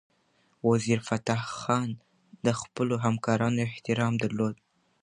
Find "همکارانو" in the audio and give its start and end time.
3.05-3.59